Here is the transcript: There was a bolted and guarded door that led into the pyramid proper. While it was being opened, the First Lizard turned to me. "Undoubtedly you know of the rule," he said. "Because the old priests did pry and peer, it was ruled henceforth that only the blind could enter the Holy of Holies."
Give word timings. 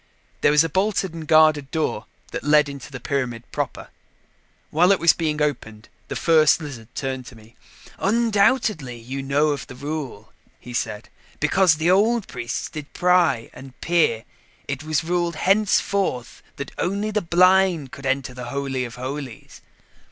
There 0.41 0.49
was 0.51 0.63
a 0.63 0.67
bolted 0.67 1.13
and 1.13 1.27
guarded 1.27 1.69
door 1.69 2.07
that 2.31 2.43
led 2.43 2.67
into 2.67 2.91
the 2.91 2.99
pyramid 2.99 3.43
proper. 3.51 3.89
While 4.71 4.91
it 4.91 4.99
was 4.99 5.13
being 5.13 5.39
opened, 5.43 5.89
the 6.07 6.15
First 6.15 6.59
Lizard 6.59 6.87
turned 6.95 7.27
to 7.27 7.35
me. 7.35 7.55
"Undoubtedly 7.99 8.97
you 8.97 9.21
know 9.21 9.49
of 9.49 9.67
the 9.67 9.75
rule," 9.75 10.33
he 10.59 10.73
said. 10.73 11.09
"Because 11.39 11.75
the 11.75 11.91
old 11.91 12.27
priests 12.27 12.67
did 12.67 12.91
pry 12.93 13.51
and 13.53 13.79
peer, 13.79 14.23
it 14.67 14.83
was 14.83 15.03
ruled 15.03 15.35
henceforth 15.35 16.41
that 16.55 16.71
only 16.79 17.11
the 17.11 17.21
blind 17.21 17.91
could 17.91 18.07
enter 18.07 18.33
the 18.33 18.45
Holy 18.45 18.85
of 18.85 18.95
Holies." 18.95 19.61